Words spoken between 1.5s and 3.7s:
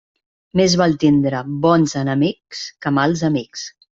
bons enemics que mals amics.